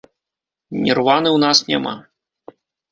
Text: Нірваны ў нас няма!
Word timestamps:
Нірваны 0.87 1.29
ў 1.35 1.47
нас 1.47 1.57
няма! 1.71 1.95